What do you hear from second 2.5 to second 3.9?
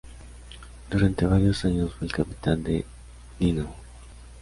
del Dynamo.